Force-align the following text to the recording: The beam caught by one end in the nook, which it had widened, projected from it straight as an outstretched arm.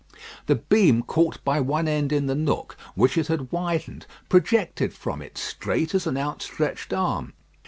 The 0.47 0.55
beam 0.55 1.03
caught 1.03 1.43
by 1.43 1.59
one 1.59 1.87
end 1.87 2.11
in 2.11 2.25
the 2.25 2.33
nook, 2.33 2.75
which 2.95 3.19
it 3.19 3.27
had 3.27 3.51
widened, 3.51 4.07
projected 4.29 4.95
from 4.95 5.21
it 5.21 5.37
straight 5.37 5.93
as 5.93 6.07
an 6.07 6.17
outstretched 6.17 6.91
arm. 6.91 7.33